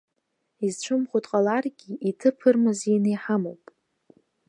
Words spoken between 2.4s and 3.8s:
ырмазеины иҳамоуп.